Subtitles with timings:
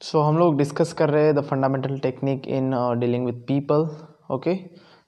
[0.00, 3.88] सो so, हम लोग discuss कर रहे हैं the fundamental technique in dealing with people
[4.34, 4.54] okay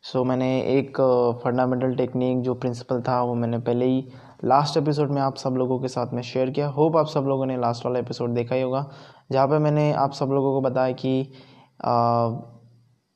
[0.02, 1.00] so मैंने एक
[1.44, 4.04] फंडामेंटल uh, टेक्निक जो प्रिंसिपल था वो मैंने पहले ही
[4.44, 7.46] लास्ट एपिसोड में आप सब लोगों के साथ में शेयर किया। होप आप सब लोगों
[7.46, 8.84] ने लास्ट वाला एपिसोड देखा ही होगा
[9.32, 11.22] जहाँ पे मैंने आप सब लोगों को बताया कि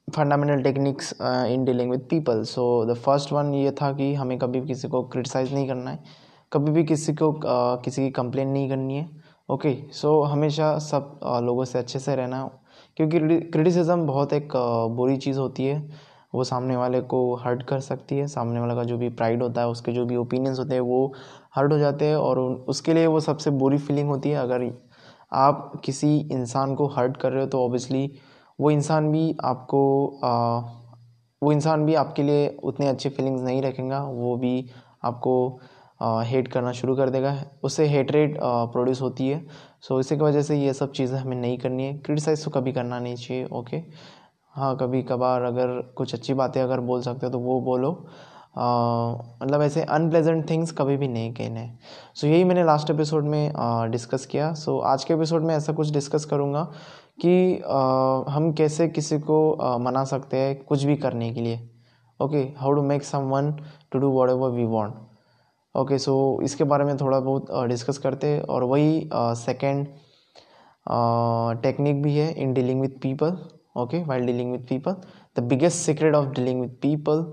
[0.08, 4.66] fundamental techniques in dealing with people so the first one ये था कि हमें कभी
[4.66, 6.02] किसी को क्रिटिसाइज़ नहीं करना है
[6.52, 9.15] कभी भी किसी को uh, किसी की कंप्लेन नहीं करनी है।
[9.48, 12.42] ओके सो हमेशा सब लोगों से अच्छे से रहना
[12.96, 14.52] क्योंकि क्रिटिसिज्म बहुत एक
[14.96, 15.78] बुरी चीज़ होती है।
[16.34, 19.60] वो सामने वाले को हर्ट कर सकती है। सामने वाले का जो भी प्राइड होता
[19.60, 21.12] है उसके जो भी ओपिनियंस होते हैं वो
[21.56, 24.70] हर्ट हो जाते हैं और उसके लिए वो सबसे बुरी फीलिंग होती है। अगर
[25.34, 28.10] आप किसी इंसान को हर्ट कर रहे हो तो ऑब्वियसली
[28.58, 29.80] वो इंसान भी आपको
[30.24, 30.58] आ,
[31.42, 34.68] वो इंसान भी आपके लिए उतने अच्छे फीलिंग्स नहीं रखेगा। वो भी
[35.04, 35.58] आपको
[36.00, 39.38] हेट करना शुरू कर देगा। उससे हेटरेट प्रोड्यूस होती है।
[39.80, 42.50] सो so, इसी की वजह से ये सब चीज़ें हमें नहीं करनी है। क्रिटिसाइज तो
[42.50, 43.82] कभी करना नहीं चाहिए ओके
[44.54, 47.90] हाँ कभी कभार अगर कुछ अच्छी बातें अगर बोल सकते हो तो वो बोलो।
[48.58, 51.78] मतलब ऐसे अनप्लेजेंट थिंग्स कभी भी नहीं कहने हैं।
[52.14, 53.52] सो so, यही मैंने लास्ट एपिसोड में
[53.90, 56.62] डिस्कस किया। सो so, आज के एपिसोड में ऐसा कुछ डिस्कस करूँगा
[57.20, 61.68] कि आ, हम कैसे किसी को आ, मना सकते हैं कुछ भी करने के लिए।
[62.20, 63.52] Okay how to make someone
[63.92, 64.94] to do whatever we want
[65.76, 69.86] okay so इसके बारे में थोड़ा बहुत डिस्कस करते हैं और वही सेकेंड
[71.62, 73.36] टेक्निक भी है in dealing with people
[73.76, 74.96] okay while dealing with people
[75.36, 77.24] the biggest secret of dealing with people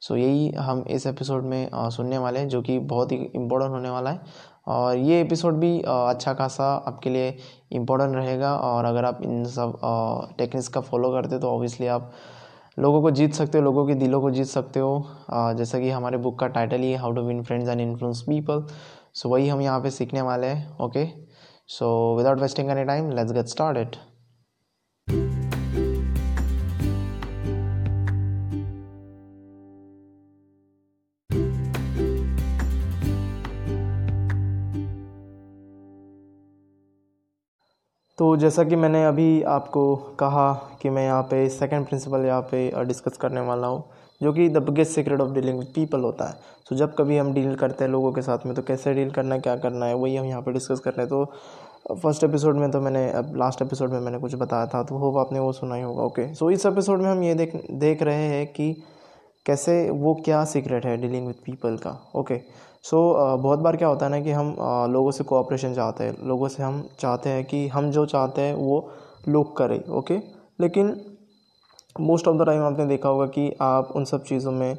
[0.00, 3.72] so यही हम इस एपिसोड में uh, सुनने वाले हैं जो कि बहुत ही इम्पोर्टेंट
[3.72, 4.20] होने वाला है।
[4.66, 7.36] और ये एपिसोड भी uh, अच्छा खासा आपके लिए
[7.72, 9.78] इम्पोर्टेंट रहेगा और अगर आप इन सब
[10.38, 12.12] टेक्निक्स का फॉलो करते तो ऑब्वियसली आप
[12.78, 16.16] लोगों को जीत सकते हो, लोगों के दिलों को जीत सकते हो। जैसा कि हमारे
[16.18, 18.64] बुक का title he how to win friends and influence people
[19.14, 21.06] so वही हम यहाँ पे सीखने वाले हैं okay
[21.68, 23.96] so without wasting any time let's get started
[38.20, 39.82] तो जैसा कि मैंने अभी आपको
[40.20, 43.82] कहा कि मैं यहाँ पे सेकंड प्रिंसिपल यहाँ पे डिस्कस करने वाला हूँ,
[44.20, 46.34] जो कि the biggest secret of dealing with people होता है।
[46.68, 49.34] सो जब कभी हम डील करते हैं लोगों के साथ में तो कैसे डील करना
[49.34, 52.56] है, क्या करना है, वही हम यहाँ पे डिस्कस कर रहे हैं। तो फ़र्स्ट एपिसोड
[52.56, 55.52] में तो मैंने अब लास्ट एपिसोड में मैंने कुछ बताया था तो होप आपने वो
[55.52, 58.74] सुना ही होगा ओके सो इस एपिसोड में हम ये देख देख रहे हैं कि
[59.50, 61.96] कैसे वो क्या सीक्रेट है डीलिंग विद पीपल का?
[62.16, 62.36] ओके
[62.82, 64.54] सो so, बहुत बार क्या होता है ना कि हम
[64.92, 68.54] लोगों से कोऑपरेशन चाहते हैं लोगों से हम चाहते हैं कि हम जो चाहते हैं
[68.54, 68.90] वो
[69.28, 70.18] लोग करें ओके
[70.60, 71.00] लेकिन
[72.00, 74.76] मोस्ट ऑफ़ द टाइम आपने देखा होगा कि आप उन सब चीज़ों में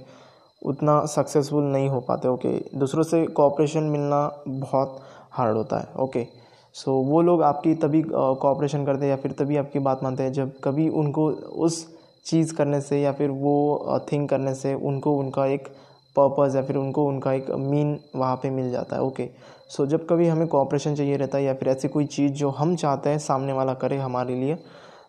[0.61, 4.99] उतना सक्सेसफुल नहीं हो पाते ओके दूसरों से कोऑपरेशन मिलना बहुत
[5.31, 6.27] हार्ड होता है ओके
[6.75, 10.23] सो so, वो लोग आपकी तभी कोऑपरेशन करते हैं या फिर तभी आपकी बात मानते
[10.23, 11.29] हैं जब कभी उनको
[11.67, 11.85] उस
[12.25, 15.67] चीज़ करने से या फिर वो थिंक करने से उनको उनका एक
[16.15, 19.29] पर्पज़ या फिर उनको उनका एक मीन वहाँ पे मिल जाता है। ओके
[19.69, 22.75] सो जब कभी हमें कोऑपरेशन चाहिए रहता है या फिर ऐसी कोई चीज़ जो हम
[22.75, 24.57] चाहते हैं सामने वाला करे हमारे लिए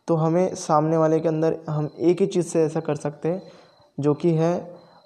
[0.08, 3.42] तो हमें सामने वाले के अंदर हम एक ही चीज़ से ऐसा कर सकते हैं
[3.98, 4.54] जो कि है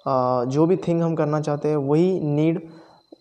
[0.05, 2.61] जो भी थिंग हम करना चाहते हैं वही नीड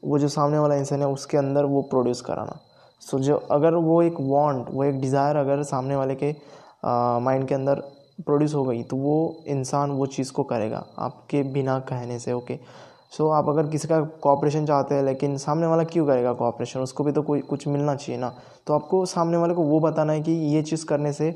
[0.04, 2.58] वो जो सामने वाला इंसान है उसके अंदर वो प्रोड्यूस कराना।
[3.02, 6.30] सो so, जो अगर वो एक वांट वो एक डिज़ायर अगर सामने वाले के
[7.20, 7.82] माइंड के अंदर
[8.18, 12.58] प्रोड्यूस हो गई तो वो इंसान वो चीज़ को करेगा आपके बिना कहने से ओके
[13.12, 17.04] सो आप अगर किसी का कॉपरेशन चाहते हैं लेकिन सामने वाला क्यों करेगा कॉपरेशन उसको
[17.04, 18.32] भी तो कोई कुछ मिलना चाहिए ना।
[18.66, 21.34] तो आपको सामने वाले को वो बताना है कि ये चीज़ करने से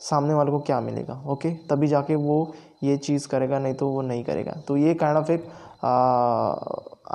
[0.00, 2.52] सामने वाले को क्या मिलेगा ओके तभी जाके वो
[2.84, 5.48] ये चीज़ करेगा नहीं तो वो नहीं करेगा। तो ये काइंड ऑफ़ एक
[5.84, 5.88] आ,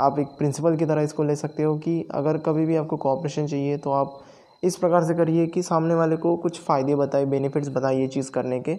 [0.06, 3.48] आप एक प्रिंसिपल की तरह इसको ले सकते हो कि अगर कभी भी आपको कॉपरेशन
[3.48, 4.20] चाहिए तो आप
[4.64, 8.32] इस प्रकार से करिए कि सामने वाले को कुछ फ़ायदे बताए बेनिफिट्स बताए ये चीज़
[8.32, 8.74] करने के।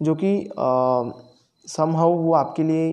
[0.00, 0.48] जो कि
[1.66, 2.90] सम हाउ वो आपके लिए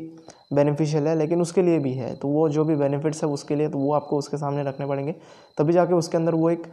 [0.54, 3.70] बेनिफिशियल है, लेकिन उसके लिए भी है। तो वो जो भी बेनिफिट्स है उसके लिए
[3.70, 5.16] तो वो आपको उसके सामने रखने पड़ेंगे।
[5.58, 6.64] तभी जाके उसके अंदर वो एक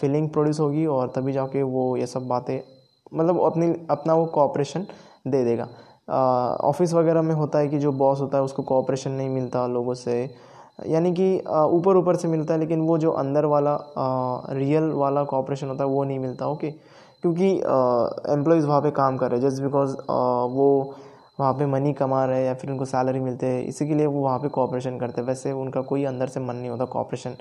[0.00, 2.60] फीलिंग प्रोड्यूस होगी और तभी जाके वो ये सब बातें
[3.14, 4.86] मतलब अपनी, अपना वो कॉपरेशन
[5.28, 5.68] दे देगा।
[6.64, 9.94] ऑफ़िस वगैरह में होता है कि जो बॉस होता है उसको कोऑपरेशन नहीं मिलता लोगों
[9.94, 10.22] से।
[10.86, 13.78] यानी कि ऊपर ऊपर से मिलता है, लेकिन वो जो अंदर वाला
[14.52, 16.72] रियल वाला कॉपरेशन होता है वो नहीं मिलता ओके
[17.22, 17.50] क्योंकि
[18.32, 19.94] एम्प्लॉयज़ वहाँ पे काम कर रहे हैं जस्ट बिकॉज़
[20.52, 20.68] वो
[21.40, 24.06] वहाँ पे मनी कमा रहे हैं या फिर उनको सैलरी मिलते हैं, इसी के लिए
[24.06, 27.36] वो वहाँ पे कॉपरेशन करते हैं। वैसे उनका कोई अंदर से मन नहीं होता कॉपरेशन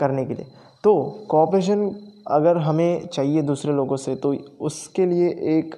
[0.00, 0.46] करने के लिए।
[0.84, 0.94] तो
[1.30, 1.90] कॉपरेशन
[2.30, 5.28] अगर हमें चाहिए दूसरे लोगों से तो उसके लिए
[5.58, 5.74] एक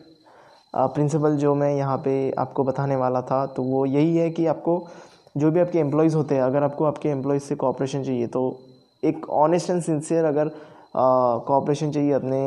[0.75, 4.83] प्रिंसिपल जो मैं यहाँ पे आपको बताने वाला था तो वो यही है कि आपको
[5.37, 8.43] जो भी आपके एम्प्लॉयज़ होते हैं, अगर आपको आपके एम्प्लॉयज़ से कॉपरेशन चाहिए तो
[9.03, 10.51] एक ऑनेस्ट एंड सिंसियर अगर
[10.95, 12.41] कॉपरेशन चाहिए अपने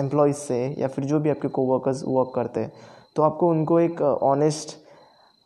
[0.00, 2.72] एम्प्लॉयज़ से या फिर जो भी आपके कोवर्कर्स वर्क करते हैं
[3.16, 4.76] तो आपको उनको एक ऑनेस्ट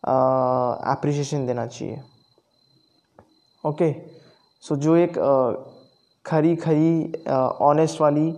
[0.05, 2.01] अप्रिशिएशन देना चाहिए।
[3.65, 3.93] ओके
[4.63, 5.19] सो जो एक
[6.25, 7.25] खरी खरी
[7.63, 8.33] ऑनेस्ट वाली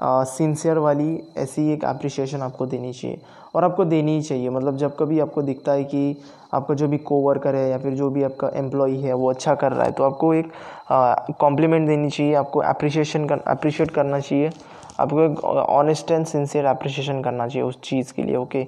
[0.00, 3.20] सिंसियर वाली ऐसी एक अप्रिशिएशन आपको देनी चाहिए।
[3.56, 6.16] और आपको देनी ही चाहिए। मतलब जब कभी आपको दिखता है कि
[6.54, 9.72] आपका जो भी कोवर्कर है या फिर जो भी आपका एम्प्लॉई है वो अच्छा कर
[9.72, 10.52] रहा है तो आपको एक
[11.40, 14.50] कॉम्प्लीमेंट देनी चाहिए आपको अप्रिशिएशन कर अप्रिशिएट करना चाहिए।
[15.00, 18.66] आपको एक ऑनेस्ट एंड सिंसियर अप्रिशिएशन करना चाहिए उस चीज़ के लिए ओके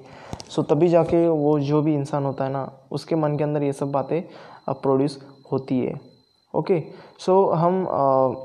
[0.49, 3.73] सो तभी जाके वो जो भी इंसान होता है ना उसके मन के अंदर ये
[3.73, 4.21] सब बातें
[4.69, 5.19] प्रोड्यूस
[5.51, 5.99] होती है
[6.53, 6.79] ओके
[7.19, 8.01] सो हम आ,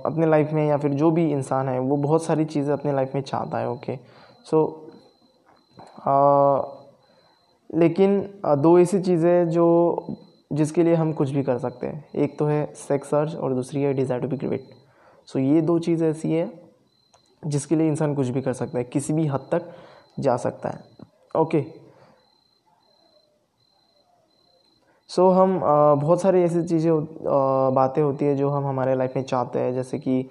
[0.06, 3.14] अपने लाइफ में या फिर जो भी इंसान है वो बहुत सारी चीज़ें अपने लाइफ
[3.14, 3.96] में चाहता है ओके
[4.50, 4.83] सो
[7.70, 8.20] लेकिन
[8.58, 9.66] दो ऐसी चीज़ें जो
[10.50, 13.82] जिसके लिए हम कुछ भी कर सकते हैं। एक तो है सेक्स सर्च और दूसरी
[13.82, 14.68] है desire to be great
[15.28, 16.50] so ये दो चीज़ ऐसी है
[17.42, 19.72] जिसके लिए इंसान कुछ भी कर सकता है। किसी भी हद तक
[20.20, 20.84] जा सकता है।
[21.34, 21.64] ओके
[25.10, 25.60] सो so, हम
[26.00, 26.92] बहुत सारी ऐसी चीज़ें
[27.74, 30.30] बातें होती है जो हम हमारे लाइफ में चाहते हैं। जैसे कि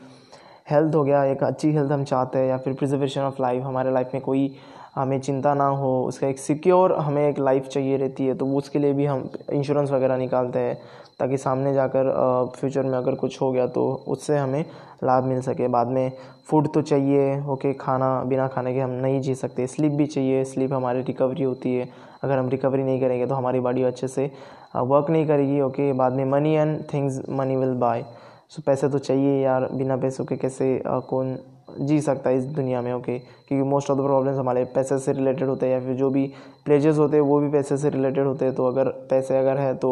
[0.72, 3.92] हेल्थ हो गया एक अच्छी हेल्थ हम चाहते हैं या फिर प्रिजर्वेशन ऑफ़ लाइफ हमारे
[3.92, 4.48] लाइफ में कोई
[4.95, 8.80] हमें चिंता ना हो, उसका एक सिक्योर हमें एक लाइफ चाहिए रहती है तो उसके
[8.80, 10.78] लिए भी हम इंश्योरेंस वगैरह निकालते हैं,
[11.19, 12.12] ताकि सामने जाकर
[12.56, 14.63] फ्यूचर में अगर कुछ हो गया तो उससे हमें
[15.04, 16.12] लाभ मिल सके। बाद में
[16.48, 20.44] फ़ूड तो चाहिए ओके खाना, बिना खाने के हम नहीं जी सकते। स्लीप भी चाहिए
[20.45, 21.88] स्लीप हमारी रिकवरी होती है।
[22.24, 24.30] अगर हम रिकवरी नहीं करेंगे तो हमारी बॉडी अच्छे से
[24.75, 28.06] वर्क नहीं करेगी ओके बाद में money and things money will buy
[28.50, 31.36] so पैसे तो चाहिए यार, बिना पैसों के कैसे कौन
[31.80, 35.14] जी सकता है इस दुनिया में ओके क्योंकि मोस्ट ऑफ़ द प्रॉब्लम्स हमारे पैसे से
[35.14, 36.25] रिलेटेड होते हैं या फिर जो भी
[36.66, 39.74] प्लेजेस होते हैं, वो भी पैसे से रिलेटेड होते हैं। तो अगर पैसे अगर है
[39.75, 39.92] तो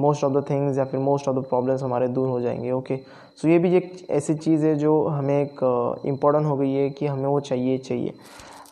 [0.00, 2.96] मोस्ट ऑफ़ द थिंग्स या फिर मोस्ट ऑफ़ द प्रॉब्लम्स हमारे दूर हो जाएँगे ओके
[3.42, 5.60] सो ये भी एक ऐसी चीज़ है जो हमें एक
[6.06, 8.12] इंपॉर्टेंट हो गई है कि हमें वो चाहिए चाहिए।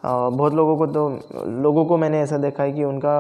[0.04, 1.08] बहुत लोगों को तो
[1.62, 3.14] लोगों को मैंने ऐसा देखा है कि उनका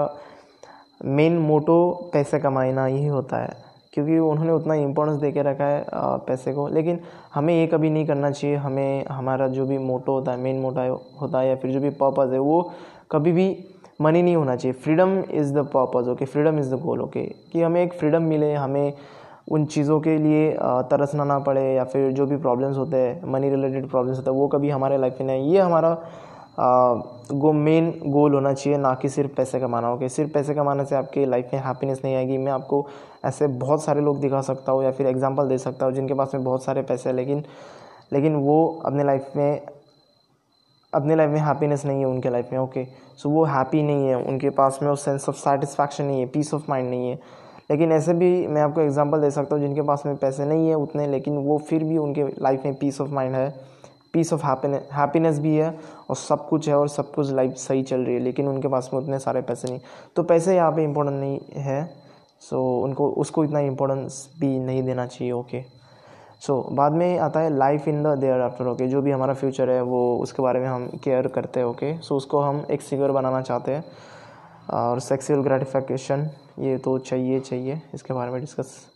[1.04, 3.52] मेन मोटो पैसे कमाना ही होता है।
[3.94, 5.84] क्योंकि उन्होंने उतना इम्पोर्टेंस दे के रखा है
[6.26, 6.98] पैसे को। लेकिन
[7.34, 10.86] हमें ये कभी नहीं करना चाहिए। हमें हमारा जो भी मोटो होता है मेन मोटा
[11.20, 12.70] होता है या फिर जो भी पर्पज़ है, वो
[13.12, 13.56] कभी भी
[14.00, 17.62] मनी नहीं होना चाहिए। Freedom is the purpose okay freedom is the goal okay कि
[17.62, 18.92] हमें एक फ्रीडम मिले, हमें
[19.52, 20.50] उन चीज़ों के लिए
[20.90, 24.38] तरसना ना पड़े या फिर जो भी प्रॉब्लम्स होते हैं मनी रिलेटेड प्रॉब्लम्स होते हैं,
[24.38, 25.96] वो कभी हमारे लाइफ में नहीं ये हमारा
[26.56, 30.96] गो मेन गोल होना चाहिए, ना कि सिर्फ़ पैसे कमाना। हो सिर्फ़ पैसे कमाने से
[30.96, 32.86] आपकी लाइफ में हैप्पीनेस नहीं आएगी। मैं आपको
[33.24, 36.34] ऐसे बहुत सारे लोग दिखा सकता हूँ या फिर एग्जांपल दे सकता हूँ जिनके पास
[36.34, 37.44] में बहुत सारे पैसे हैं, लेकिन
[38.12, 39.60] लेकिन वो अपने लाइफ में,
[40.92, 42.84] अपने लाइफ में हैप्पीनेस नहीं है उनके लाइफ में ओके
[43.18, 46.52] सो वो हैप्पी नहीं है, उनके पास में वो सेंस ऑफ़ सेटिस्फैक्शन नहीं है पीस
[46.54, 47.18] ऑफ़ माइंड नहीं है।
[47.70, 50.74] लेकिन ऐसे भी मैं आपको एग्जांपल दे सकता हूँ जिनके पास में पैसे नहीं है
[50.74, 53.73] उतने, लेकिन वो फिर भी उनके लाइफ में पीस ऑफ़ माइंड है।
[54.14, 55.68] पीस ऑफ़ हैप्पीनेस भी है
[56.10, 58.90] और सब कुछ है और सब कुछ लाइफ सही चल रही है लेकिन उनके पास
[58.92, 59.80] में उतने सारे पैसे नहीं।
[60.16, 61.84] तो पैसे यहाँ पे इम्पोर्टेंट नहीं है
[62.42, 65.62] सो so, उनको उसको इतना इम्पोर्टेंस भी नहीं देना चाहिए ओके
[66.40, 69.70] सो so, बाद में आता है life in the thereafter okay जो भी हमारा फ्यूचर
[69.70, 73.10] है वो उसके बारे में हम केयर करते हैं ओके सो उसको हम एक सिक्योर
[73.10, 73.84] बनाना चाहते हैं
[74.72, 76.28] और सेक्सुअल ग्रेटिफिकेशन
[76.58, 78.93] ये तो चाहिए चाहिए इसके बारे में डिस्कस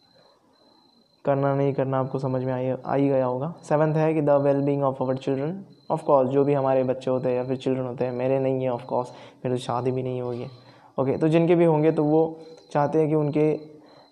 [1.28, 4.40] करना नहीं करना आपको समझ में आई आ ही गया होगा। सेवन्थ है कि the
[4.42, 5.58] well being of our children
[5.90, 8.62] of course जो भी हमारे बच्चे होते हैं या फिर चिल्ड्रन होते हैं, मेरे नहीं
[8.62, 9.08] है ऑफ़ कोर्स
[9.44, 10.46] मेरी तो शादी भी नहीं होगी।
[10.98, 12.20] ओके तो जिनके भी होंगे तो वो
[12.72, 13.52] चाहते हैं कि उनके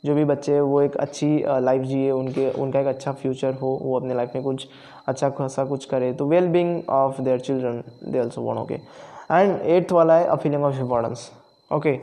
[0.05, 1.29] जो भी बच्चे हैं, वो एक अच्छी
[1.61, 4.67] लाइफ जिए, उनके, उनका एक अच्छा फ्यूचर हो, वो अपने लाइफ में कुछ
[5.09, 9.61] अच्छा खासा कुछ करे। तो well being of their children they also want okay and
[9.61, 11.31] eighth वाला है a feeling of importance
[11.71, 11.99] okay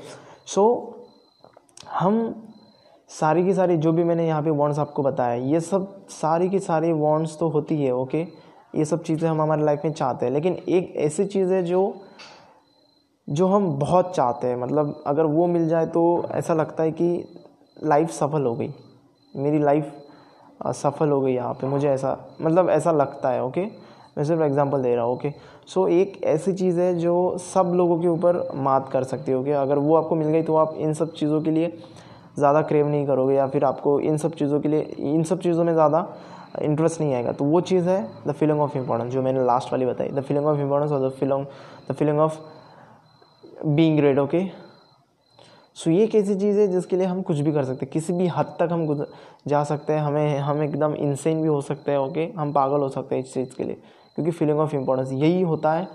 [0.45, 0.65] so
[1.91, 2.19] हम
[3.09, 6.59] सारी की सारी जो भी मैंने यहाँ पे वॉन्ट्स आपको बताया, ये सब सारी की
[6.59, 8.21] सारी वॉन्ट्स तो होती है ओके
[8.73, 11.93] ये सब चीज़ें हम हमारे लाइफ में चाहते हैं। लेकिन एक ऐसी चीज़ है जो
[13.27, 17.23] जो हम बहुत चाहते हैं। मतलब अगर वो मिल जाए तो ऐसा लगता है कि
[17.77, 18.73] लाइफ सफल हो गई।
[19.33, 19.93] मेरी लाइफ
[20.67, 23.65] सफल हो गई यहाँ पे। मुझे ऐसा मतलब ऐसा लगता है ओके
[24.17, 25.31] मैं सिर्फ़ एग्जांपल दे रहा हूँ ओके
[25.67, 29.51] सो एक ऐसी चीज़ है जो सब लोगों के ऊपर मात कर सकती है ओके
[29.51, 31.77] अगर वो आपको मिल गई तो आप इन सब चीज़ों के लिए
[32.37, 35.63] ज़्यादा क्रेव नहीं करोगे या फिर आपको इन सब चीज़ों के लिए, इन सब चीज़ों
[35.63, 36.07] में ज़्यादा
[36.61, 39.85] इंटरेस्ट नहीं आएगा। तो वो चीज़ है द फीलिंग ऑफ़ इम्पोर्टेंस जो मैंने लास्ट वाली
[39.85, 41.45] बताई। द फीलिंग ऑफ़ इम्पोर्टेंस और the feeling
[41.89, 42.37] the feeling of
[43.65, 44.43] being great okay
[45.77, 48.13] so ये एक ऐसी चीज़ है जिसके लिए हम कुछ भी कर सकते हैं। किसी
[48.13, 49.05] भी हद तक हम
[49.47, 52.89] जा सकते हैं। हमें, हम एकदम इंसेन भी हो सकते हैं ओके हम पागल हो
[52.89, 53.77] सकते हैं इस चीज़ के लिए।
[54.15, 55.87] क्योंकि फीलिंग ऑफ़ इम्पोर्टेंस यही होता है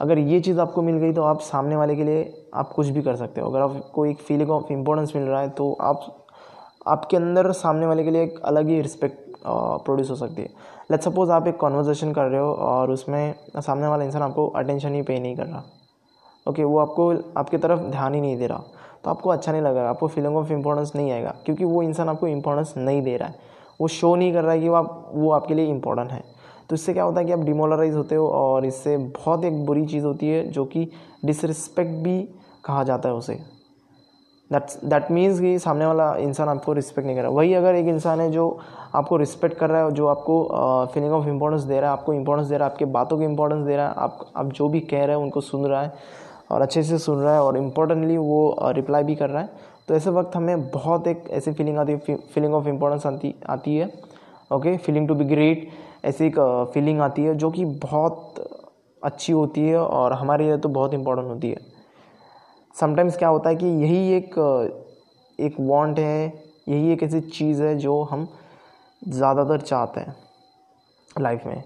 [0.00, 3.02] अगर ये चीज़ आपको मिल गई तो आप सामने वाले के लिए आप कुछ भी
[3.02, 6.06] कर सकते हो। अगर आपको एक फीलिंग ऑफ़ इम्पोर्टेंस मिल रहा है तो आप
[6.86, 10.48] आपके अंदर सामने वाले के लिए एक अलग ही रिस्पेक्ट प्रोड्यूस हो सकती है।
[10.90, 14.94] लेट सपोज़ आप एक कॉन्वर्जेसन कर रहे हो और उसमें सामने वाला इंसान आपको अटेंशन
[14.94, 15.62] ही पे नहीं कर रहा।
[16.46, 18.62] ओके okay, वो आपको आपकी तरफ़ ध्यान ही नहीं दे रहा।
[19.04, 22.26] तो आपको अच्छा नहीं लगेगा आपको फीलिंग ऑफ़ इम्पोर्टेंस नहीं आएगा क्योंकि वो इंसान आपको
[22.26, 23.34] इम्पोर्टेंस नहीं दे रहा है।
[23.80, 26.22] वो शो नहीं कर रहा है कि वो आप वो आपके लिए इम्पोर्टेंट है।
[26.70, 29.86] तो इससे क्या होता है कि आप डिमोलराइज होते हो और इससे बहुत एक बुरी
[29.86, 30.88] चीज़ होती है जो कि
[31.24, 32.20] डिसरिस्पेक्ट भी
[32.64, 33.34] कहा जाता है उसे।
[34.50, 37.86] दैट्स दैट मीन्स कि सामने वाला इंसान आपको रिस्पेक्ट नहीं कर रहा। वही अगर एक
[37.86, 38.48] इंसान है जो
[38.94, 42.48] आपको रिस्पेक्ट कर रहा है, जो आपको फीलिंग ऑफ़ इम्पोर्टेंस दे रहा है, आपको इंपॉर्टेंस
[42.48, 45.04] दे रहा है, आपके बातों को इंपॉर्टेंस दे रहा है, आप आप जो भी कह
[45.04, 45.92] रहे हैं उनको सुन रहा है
[46.50, 49.94] और अच्छे से सुन रहा है और इम्पोर्टेंटली वो रिप्लाई भी कर रहा है तो
[49.94, 53.90] ऐसे वक्त हमें बहुत एक ऐसी फीलिंग आती है फीलिंग ऑफ़ इम्पोर्टेंस आती आती है
[54.52, 55.68] okay feeling to be great
[56.06, 56.38] ऐसी एक
[56.74, 58.34] फीलिंग आती है जो कि बहुत
[59.02, 61.60] अच्छी होती है और हमारे लिए तो बहुत इम्पोर्टेंट होती है।
[62.74, 64.34] समटाइम्स क्या होता है कि यही एक
[65.38, 66.26] एक वांट है,
[66.68, 68.28] यही एक ऐसी चीज़ है जो हम
[69.02, 70.16] ज़्यादातर चाहते हैं
[71.16, 71.62] लाइफ में।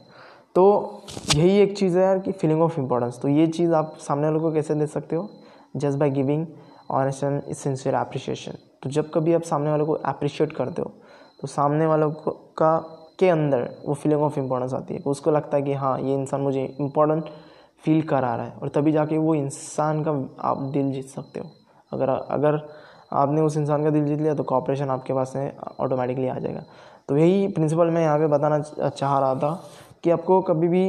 [0.55, 1.03] तो
[1.35, 4.41] यही एक चीज़ है यार कि फीलिंग ऑफ़ इम्पोर्टेंस तो ये चीज़ आप सामने वालों
[4.41, 5.29] को कैसे दे सकते हो?
[5.77, 6.47] Just by giving
[6.91, 10.93] honest and sincere appreciation तो जब कभी आप सामने वालों को अप्रिशिएट करते हो
[11.41, 12.31] तो सामने वालों को
[13.21, 16.41] का अंदर वो फीलिंग ऑफ़ इम्पोर्टेंस आती है। उसको लगता है कि हाँ ये इंसान
[16.41, 17.29] मुझे इम्पोर्टेंट
[17.85, 20.11] फील करा रहा है और तभी जाके वो इंसान का
[20.49, 21.50] आप दिल जीत सकते हो।
[21.93, 22.61] अगर अगर
[23.12, 26.65] आपने उस इंसान का दिल जीत लिया तो कॉपरेशन आपके पास में ऑटोमेटिकली आ जाएगा।
[27.09, 28.59] तो यही प्रिंसिपल मैं यहाँ पे बताना
[28.89, 29.53] चाह रहा था
[30.05, 30.85] कि आपको कभी भी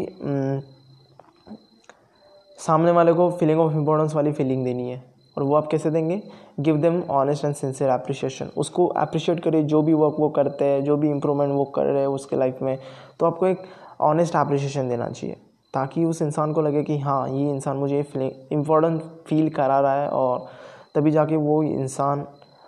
[2.60, 5.04] सामने वाले को फीलिंग ऑफ़ इम्पोर्टेंस वाली फीलिंग देनी है
[5.38, 6.22] और वो आप कैसे देंगे?
[6.62, 10.84] Give them honest and sincere appreciation उसको अप्रिशिएट करिए, जो भी वर्क वो करते हैं,
[10.84, 12.78] जो भी इम्प्रूवमेंट वो कर रहे हैं उसके लाइफ में
[13.20, 13.64] तो आपको एक
[14.02, 15.36] ऑनेस्ट अप्रिशिएशन देना चाहिए,
[15.74, 18.06] ताकि उस इंसान को लगे कि हाँ ये इंसान मुझे
[18.52, 20.48] इम्पोर्टेंट फील करा रहा है और
[20.96, 22.26] तभी जाके वो इंसान,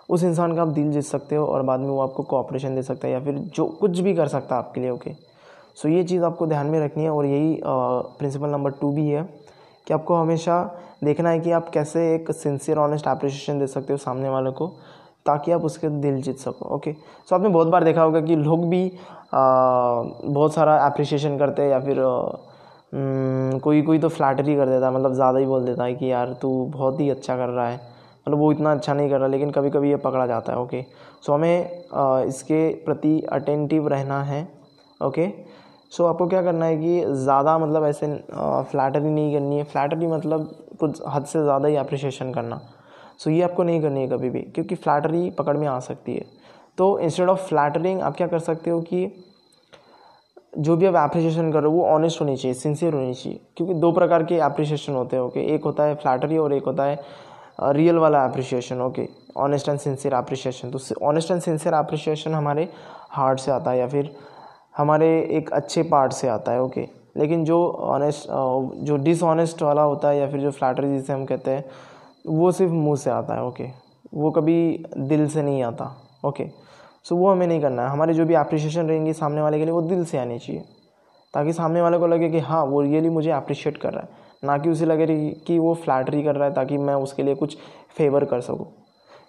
[0.08, 2.82] उस इंसान का आप दिल जीत सकते हो और बाद में वो आपको कोऑपरेशन दे
[2.82, 5.12] सकता है या फिर जो कुछ भी कर सकता है आपके लिए ओके
[5.76, 9.22] सो ये चीज़ आपको ध्यान में रखनी है और यही प्रिंसिपल नंबर टू भी है।
[9.86, 10.62] कि आपको हमेशा
[11.04, 14.66] देखना है कि आप कैसे एक सिंसियर ऑनेस्ट अप्रिशिएशन दे सकते हो सामने वाले को
[15.26, 16.92] ताकि आप उसके दिल जीत सको ओके
[17.28, 18.86] सो आपने बहुत बार देखा होगा कि लोग भी
[19.34, 19.42] आ,
[20.24, 22.18] बहुत सारा अप्रिशिएशन करते हैं या फिर आ,
[23.58, 26.32] कोई कोई तो फ्लैटरी कर देता है मतलब ज़्यादा ही बोल देता है कि यार
[26.42, 27.76] तू बहुत ही अच्छा कर रहा है
[28.26, 30.84] मतलब वो इतना अच्छा नहीं कर रहा लेकिन कभी कभी ये पकड़ा जाता है ओके
[31.26, 34.46] सो हमें इसके प्रति अटेंटिव रहना है
[35.00, 35.26] ओके
[35.94, 38.06] सो so, आपको क्या करना है कि ज़्यादा मतलब ऐसे
[38.70, 40.48] फ्लैटरी नहीं करनी है। फ्लैटरी मतलब
[40.80, 42.56] कुछ हद से ज़्यादा ही अप्रिशिएशन करना।
[43.18, 46.14] सो so, ये आपको नहीं करनी है कभी भी क्योंकि फ्लैटरी पकड़ में आ सकती
[46.14, 46.24] है।
[46.78, 49.10] तो इंस्टेड ऑफ़ फ्लैटरिंग आप क्या कर सकते हो कि
[50.58, 54.24] जो भी आप अप्रिशिएशन कर वो ऑनेस्ट होनी चाहिए सिंसियर होनी चाहिए। क्योंकि दो प्रकार
[54.24, 56.98] के अप्रिशिएशन होते हैं ओके एक होता है फ्लैटरी और एक होता है
[57.72, 59.08] रियल वाला appreciation okay
[59.38, 62.68] honest and sincere appreciation तो ऑनेस्ट एंड सिंसियर अप्रिशिएशन हमारे
[63.10, 64.14] हार्ट से आता है या फिर
[64.74, 68.26] हमारे एक अच्छे पार्ट से आता है ओके लेकिन जो ऑनेस्ट
[68.84, 71.64] जो डिसऑनेस्ट वाला होता है या फिर जो फ्लैटरी जिसे हम कहते हैं,
[72.26, 73.68] वो सिर्फ़ मुँह से आता है ओके
[74.14, 76.44] वो कभी दिल से नहीं आता ओके
[77.06, 79.72] सो वो हमें नहीं करना है। हमारे जो भी अप्रिशिएशन रहेंगे सामने वाले के लिए,
[79.72, 80.62] वो दिल से आनी चाहिए,
[81.34, 84.56] ताकि सामने वाले को लगे कि हाँ वो रियली मुझे अप्रिशिएट कर रहा है। ना
[84.58, 85.06] कि उसे लगे
[85.46, 87.56] कि वो फ्लैटरी कर रहा है, ताकि मैं उसके लिए कुछ
[87.96, 88.66] फेवर कर सकूँ।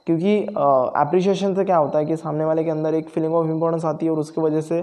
[0.08, 3.86] क्योंकि अप्रिशिएशन से क्या होता है कि सामने वाले के अंदर एक फीलिंग ऑफ़ इम्पोर्टेंस
[3.86, 4.82] आती है और उसकी वजह से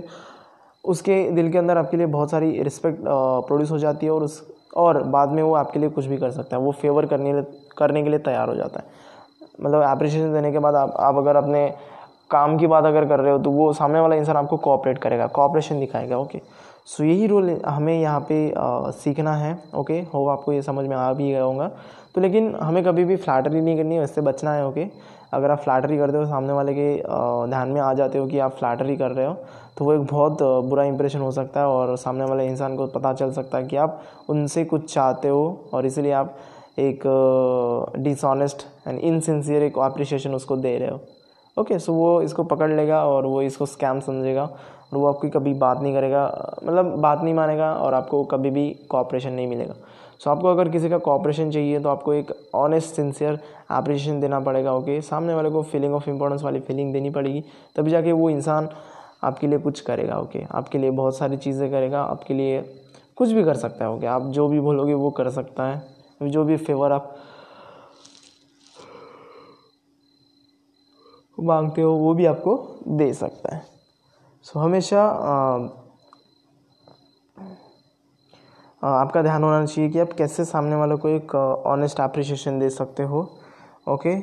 [0.85, 4.43] उसके दिल के अंदर आपके लिए बहुत सारी रिस्पेक्ट प्रोड्यूस हो जाती है और उस
[4.77, 7.43] और बाद में वो आपके लिए कुछ भी कर सकता है। वो फेवर करने
[7.79, 9.01] करने के लिए तैयार हो जाता है।
[9.61, 11.69] मतलब अप्रिशिएशन देने के बाद आप आप अगर अपने
[12.31, 15.27] काम की बात अगर कर रहे हो तो वो सामने वाला इंसान आपको कोऑपरेट करेगा।
[15.29, 16.41] कोऑपरेशन दिखाएगा ओके
[16.87, 20.97] सो यही रोल हमें यहाँ पे आ, सीखना है ओके हो आपको ये समझ में
[20.97, 21.71] आ भी गया होगा।
[22.15, 24.85] तो लेकिन हमें कभी भी फ्लैटरी नहीं करनी है उससे बचना है ओके
[25.33, 26.95] अगर आप फ्लैटरी करते हो सामने वाले के
[27.49, 29.35] ध्यान में आ जाते हो कि आप फ्लैटरी कर रहे हो
[29.79, 33.13] तो वो एक बहुत बुरा इंप्रेशन हो सकता है और सामने वाले इंसान को पता
[33.13, 36.37] चल सकता है कि आप उनसे कुछ चाहते हो और इसीलिए आप
[36.79, 37.03] एक
[37.99, 41.01] डिसऑनेस्ट एंड इनसिंसियर एक अप्रिशिएशन उसको दे रहे हो।
[41.57, 45.53] ओके सो वो इसको पकड़ लेगा और वो इसको स्कैम समझेगा और वो आपकी कभी
[45.55, 46.25] बात नहीं करेगा
[46.65, 49.75] मतलब बात नहीं मानेगा और आपको कभी भी कॉपरेशन नहीं मिलेगा।
[50.23, 53.39] सो आपको अगर किसी का कॉपरेशन चाहिए तो आपको एक ऑनेस्ट सिंसियर
[53.71, 57.45] अप्रिशिएशन देना पड़ेगा ओके सामने वाले को फीलिंग ऑफ़ इंपॉर्टेंस वाली फीलिंग देनी पड़ेगी
[57.77, 58.69] तभी जाके वो इंसान
[59.25, 62.63] आपके लिए कुछ करेगा ओके आपके लिए बहुत सारी चीज़ें करेगा आपके लिए
[63.17, 66.45] कुछ भी कर सकता है ओके आप जो भी बोलोगे वो कर सकता है। जो
[66.45, 67.15] भी फेवर आप
[71.39, 72.57] मांगते हो वो भी आपको
[72.89, 73.65] दे सकता है।
[74.45, 75.82] सो so, हमेशा आ,
[78.83, 83.03] आपका ध्यान होना चाहिए कि आप कैसे सामने वालों को एक ऑनेस्ट अप्रिशिएशन दे सकते
[83.03, 83.21] हो
[83.89, 84.17] ओके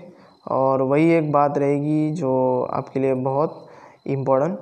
[0.47, 2.31] और वही एक बात रहेगी जो
[2.73, 3.67] आपके लिए बहुत
[4.07, 4.59] इम्पोर्टेंट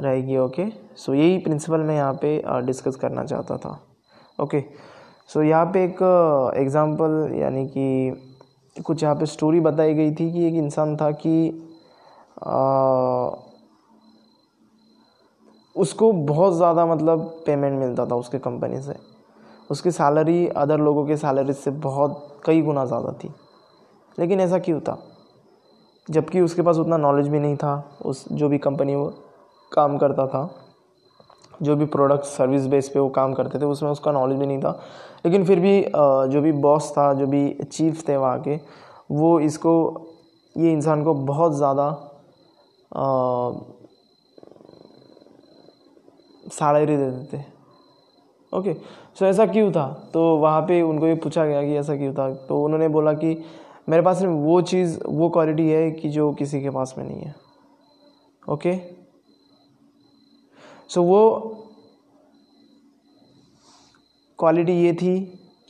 [0.00, 3.78] रहेगी ओके सो यही प्रिंसिपल मैं यहाँ पे डिस्कस करना चाहता था
[4.38, 4.64] ओके
[5.28, 6.02] सो यहाँ पे एक
[6.56, 11.34] एग्ज़ाम्पल यानी कि कुछ यहाँ पे स्टोरी बताई गई थी कि एक इंसान था कि
[12.46, 13.30] आ,
[15.76, 19.07] उसको बहुत ज़्यादा मतलब पेमेंट मिलता था उसके कंपनी से।
[19.70, 23.32] उसकी सैलरी अदर लोगों के सैलरी से बहुत कई गुना ज़्यादा थी।
[24.18, 24.98] लेकिन ऐसा क्यों था?
[26.08, 29.06] जबकि उसके पास उतना नॉलेज भी नहीं था, उस जो भी कंपनी वो
[29.72, 30.48] काम करता था,
[31.62, 34.60] जो भी प्रोडक्ट सर्विस बेस पे वो काम करते थे, उसमें उसका नॉलेज भी नहीं
[34.60, 34.70] था।
[35.26, 35.80] लेकिन फिर भी
[36.32, 38.56] जो भी बॉस था, जो भी चीफ थे वहाँ के,
[39.10, 39.74] वो इसको,
[40.56, 41.90] ये इंसान को बहुत ज़्यादा
[46.50, 47.42] सैलरी देते थे।
[48.58, 48.74] ओके
[49.18, 49.86] सो ऐसा क्यों था?
[50.12, 52.32] तो वहाँ पे उनको ये पूछा गया कि ऐसा क्यों था?
[52.34, 53.36] तो उन्होंने बोला कि
[53.88, 57.20] मेरे पास में वो चीज़, वो क्वालिटी है कि जो किसी के पास में नहीं
[57.20, 57.34] है।
[58.42, 58.76] ओके
[60.88, 61.20] सो वो
[64.38, 65.18] क्वालिटी ये थी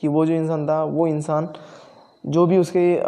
[0.02, 1.48] कि वो जो इंसान था, वो इंसान
[2.26, 3.00] जो भी उसके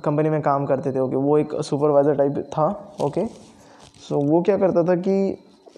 [0.00, 2.66] कंपनी में काम करते थे ओके वो एक सुपरवाइज़र टाइप था
[3.02, 3.24] ओके
[4.08, 5.14] सो वो क्या करता था कि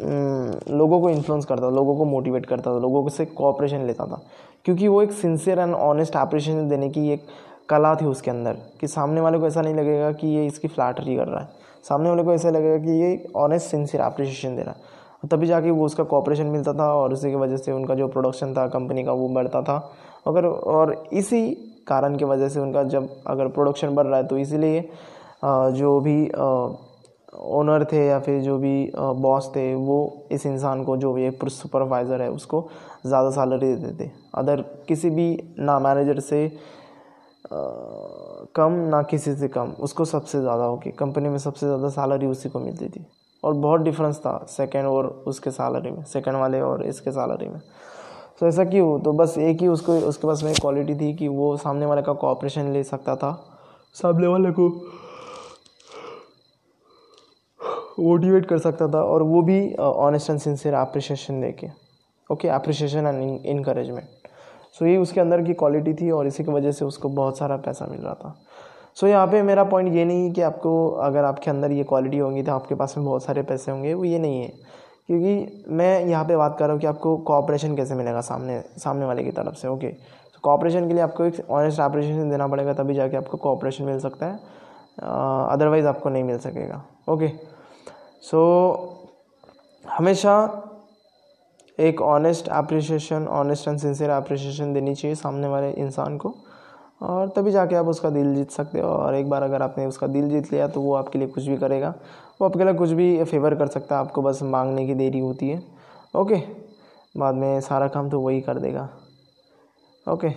[0.00, 4.20] लोगों को इन्फ्लुएंस करता था, लोगों को मोटिवेट करता था, लोगों से कोऑपरेशन लेता था।
[4.64, 7.26] क्योंकि वो एक सिंसियर एंड ऑनेस्ट अप्रिशिएशन देने की एक
[7.68, 11.16] कला थी उसके अंदर, कि सामने वाले को ऐसा नहीं लगेगा कि ये इसकी फ्लैटरी
[11.16, 11.48] कर रहा है।
[11.88, 15.70] सामने वाले को ऐसा लगेगा कि ये ऑनेस्ट सिंसियर अप्रिशिएशन दे रहा है। तभी जाके
[15.70, 19.04] वो उसका कॉपरेशन मिलता था और उसी की वजह से उनका जो प्रोडक्शन था कंपनी
[19.04, 19.76] का, वो बढ़ता था।
[20.26, 21.48] अगर, और इसी
[21.86, 24.88] कारण की वजह से उनका जब अगर प्रोडक्शन बढ़ रहा है तो इसीलिए
[25.44, 26.24] जो भी
[27.34, 31.48] ओनर थे या फिर जो भी बॉस थे, वो इस इंसान को जो भी एक
[31.50, 32.68] सुपरवाइज़र है, उसको
[33.06, 35.26] ज़्यादा सैलरी देते। थे अदर किसी भी
[35.58, 36.48] ना मैनेजर से
[37.46, 42.48] कम, ना किसी से कम, उसको सबसे ज़्यादा होगी कंपनी में सबसे ज़्यादा सैलरी उसी
[42.48, 43.06] को मिलती थी।
[43.42, 47.60] और बहुत डिफरेंस था सेकेंड और उसके सैलरी में सेकेंड वाले और इसके सैलरी में।
[48.40, 48.98] तो ऐसा क्यों?
[49.00, 52.12] तो बस एक ही उसको, उसके पास में क्वालिटी थी कि वो सामने वाले का
[52.14, 53.32] कोऑपरेशन ले सकता था।
[53.96, 54.68] सामने वाले को
[58.00, 61.68] मोटिवेट कर सकता था और वो भी ऑनेस्ट एंड सिंसियर अप्रिशिएशन दे के
[62.30, 64.28] okay appreciation and encouragement
[64.72, 67.56] so ये उसके अंदर की क्वालिटी थी और इसी की वजह से उसको बहुत सारा
[67.56, 68.34] पैसा मिल रहा था।
[68.96, 72.18] सो so, यहाँ पे मेरा पॉइंट ये नहीं कि आपको अगर आपके अंदर ये क्वालिटी
[72.18, 74.52] होगी तो आपके पास में बहुत सारे पैसे होंगे वो ये नहीं है।
[75.08, 79.06] क्योंकि मैं यहाँ पे बात कर रहा हूँ कि आपको कॉपरेशन कैसे मिलेगा सामने सामने
[79.06, 82.72] वाले की तरफ़ से ओके तो कॉपरेशन के लिए आपको एक ऑनेस्ट ऑपरेशन देना पड़ेगा
[82.74, 84.38] तभी जाके आपको कॉपरेशन मिल सकता है।
[85.50, 87.28] अदरवाइज़ आपको नहीं मिल सकेगा ओके
[88.24, 88.38] सो
[89.84, 90.34] so, हमेशा
[91.78, 96.34] एक honest appreciation honest and sincere appreciation देनी चाहिए सामने वाले इंसान को।
[97.02, 100.06] और तभी जाके आप उसका दिल जीत सकते हो। और एक बार अगर आपने उसका
[100.06, 101.94] दिल जीत लिया तो वो आपके लिए कुछ भी करेगा।
[102.40, 105.48] वो आपके लिए कुछ भी फेवर कर सकता है। आपको बस मांगने की देरी होती
[105.48, 105.62] है।
[106.16, 106.42] ओके
[107.14, 108.88] बाद में सारा काम तो वही कर देगा।
[110.06, 110.30] ओके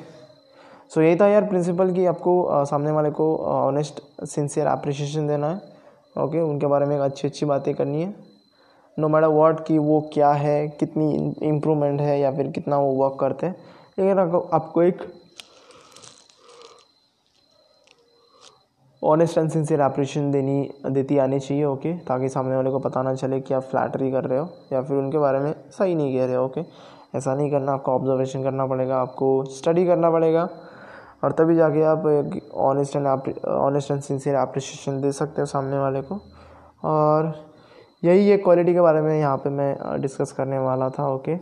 [0.91, 5.76] सो यही था यार प्रिंसिपल कि आपको सामने वाले को ऑनेस्ट सिंसियर अप्रिशिएशन देना है।
[6.17, 8.13] ओके उनके बारे में अच्छी अच्छी बातें करनी है।
[8.97, 13.17] नो मैटर वॉट कि वो क्या है, कितनी इम्प्रूवमेंट है या फिर कितना वो वर्क
[13.19, 13.55] करते हैं।
[13.99, 15.03] लेकिन आपको एक
[19.01, 23.13] ऑनेस्ट एंड सिंसियर अप्रिशिएशन देनी, देती आनी चाहिए ओके ताकि सामने वाले को पता ना
[23.15, 26.25] चले कि आप फ्लैटरी कर रहे हो या फिर उनके बारे में सही नहीं कह
[26.25, 26.61] रहे हो ओके
[27.17, 30.47] ऐसा नहीं करना, आपको ऑब्जर्वेशन करना पड़ेगा, आपको स्टडी करना पड़ेगा।
[31.23, 32.05] और तभी जाके आप
[32.53, 33.07] honest and
[33.47, 36.19] honest and sincere appreciation दे सकते हो सामने वाले को।
[36.83, 37.33] और
[38.03, 41.37] यही एक क्वालिटी के बारे में यहाँ पे मैं डिस्कस करने वाला था ओके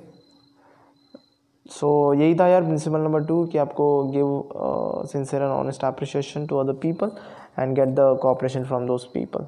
[1.66, 6.46] सो so, यही था यार प्रिंसिपल नंबर टू कि आपको give sincere and honest appreciation
[6.48, 7.12] to other people
[7.60, 9.48] and get the cooperation from those people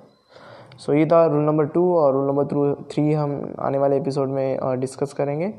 [0.80, 4.80] so ये था रूल नंबर टू और रूल नंबर थ्री हम आने वाले एपिसोड में
[4.80, 5.54] डिस्कस करेंगे।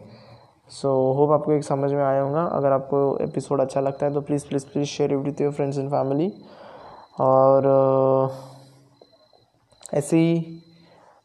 [0.70, 4.20] सो होप आपको एक समझ में आया होगा। अगर आपको एपिसोड अच्छा लगता है तो
[4.20, 6.32] please please please share it with your friends and family
[7.20, 7.66] और
[9.94, 10.62] ऐसे ही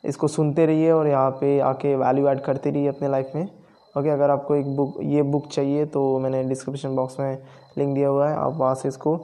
[0.03, 3.47] इसको सुनते रहिए और यहाँ पे आके वैल्यू ऐड करते रहिए अपने लाइफ में।
[3.97, 7.43] ओके अगर आपको एक बुक ये बुक चाहिए तो मैंने डिस्क्रिप्शन बॉक्स में
[7.77, 9.15] लिंक दिया हुआ है। आप वहाँ से इसको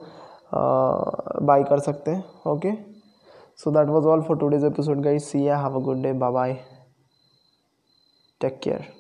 [1.44, 2.72] बाई कर सकते हैं। Okay
[3.60, 6.58] so that was all for today's episode guys see have a good day bye bye
[8.42, 8.99] take care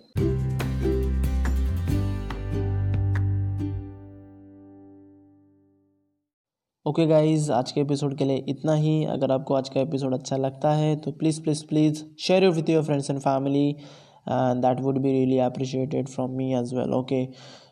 [6.89, 10.37] okay guys आज के एपिसोड के लिए इतना ही। अगर आपको आज का एपिसोड अच्छा
[10.37, 14.81] लगता है तो please please please share you with your friends and family and that
[14.81, 17.23] would be really appreciated from me as well okay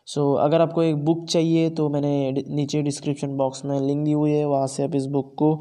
[0.06, 4.32] so अगर आपको एक बुक चाहिए तो मैंने नीचे डिस्क्रिप्शन बॉक्स में लिंक दी हुई
[4.32, 5.56] है, वहाँ से आप इस बुक को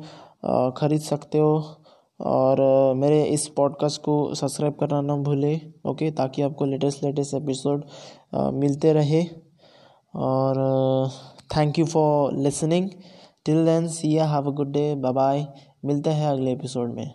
[0.77, 1.64] ख़रीद सकते हो।
[2.21, 7.85] और मेरे इस पॉडकास्ट को सब्सक्राइब करना ना भूलें ओके ताकि आपको लेटेस्ट लेटेस्ट एपिसोड
[8.55, 9.25] मिलते रहे।
[10.16, 11.11] और
[11.57, 12.90] thank you for listening
[13.46, 15.46] till then see ya have a good day bye bye
[15.85, 17.12] मिलते हैं अगले एपिसोड में।